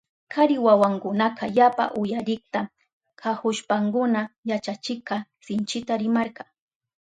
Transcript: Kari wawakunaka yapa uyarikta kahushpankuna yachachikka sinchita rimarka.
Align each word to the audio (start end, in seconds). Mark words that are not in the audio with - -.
Kari 0.33 0.57
wawakunaka 0.65 1.45
yapa 1.57 1.85
uyarikta 1.99 2.61
kahushpankuna 3.21 4.21
yachachikka 4.49 5.15
sinchita 5.45 5.93
rimarka. 6.01 6.43